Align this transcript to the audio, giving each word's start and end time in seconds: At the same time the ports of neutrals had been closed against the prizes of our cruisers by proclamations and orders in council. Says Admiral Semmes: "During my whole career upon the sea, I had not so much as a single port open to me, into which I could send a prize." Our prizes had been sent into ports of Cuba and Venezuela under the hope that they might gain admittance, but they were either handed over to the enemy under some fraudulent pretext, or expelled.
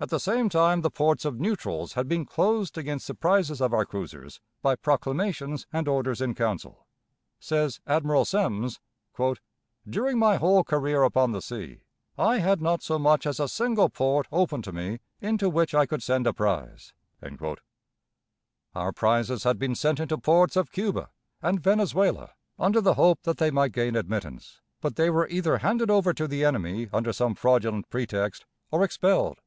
At 0.00 0.10
the 0.10 0.20
same 0.20 0.50
time 0.50 0.82
the 0.82 0.90
ports 0.90 1.24
of 1.24 1.40
neutrals 1.40 1.94
had 1.94 2.08
been 2.08 2.26
closed 2.26 2.76
against 2.76 3.06
the 3.06 3.14
prizes 3.14 3.62
of 3.62 3.72
our 3.72 3.86
cruisers 3.86 4.38
by 4.60 4.76
proclamations 4.76 5.66
and 5.72 5.88
orders 5.88 6.20
in 6.20 6.34
council. 6.34 6.84
Says 7.40 7.80
Admiral 7.86 8.26
Semmes: 8.26 8.80
"During 9.88 10.18
my 10.18 10.36
whole 10.36 10.62
career 10.62 11.04
upon 11.04 11.32
the 11.32 11.40
sea, 11.40 11.78
I 12.18 12.38
had 12.40 12.60
not 12.60 12.82
so 12.82 12.98
much 12.98 13.24
as 13.24 13.40
a 13.40 13.48
single 13.48 13.88
port 13.88 14.26
open 14.30 14.60
to 14.62 14.72
me, 14.72 14.98
into 15.22 15.48
which 15.48 15.74
I 15.74 15.86
could 15.86 16.02
send 16.02 16.26
a 16.26 16.34
prize." 16.34 16.92
Our 18.74 18.92
prizes 18.92 19.44
had 19.44 19.58
been 19.58 19.74
sent 19.76 20.00
into 20.00 20.18
ports 20.18 20.54
of 20.54 20.70
Cuba 20.72 21.08
and 21.40 21.62
Venezuela 21.62 22.32
under 22.58 22.82
the 22.82 22.94
hope 22.94 23.22
that 23.22 23.38
they 23.38 23.50
might 23.50 23.72
gain 23.72 23.96
admittance, 23.96 24.60
but 24.82 24.96
they 24.96 25.08
were 25.08 25.28
either 25.28 25.58
handed 25.58 25.90
over 25.90 26.12
to 26.12 26.28
the 26.28 26.44
enemy 26.44 26.90
under 26.92 27.12
some 27.14 27.34
fraudulent 27.34 27.88
pretext, 27.88 28.44
or 28.70 28.84
expelled. 28.84 29.38